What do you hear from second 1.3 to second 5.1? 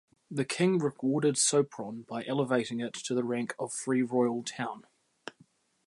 Sopron by elevating it to the rank of free royal town.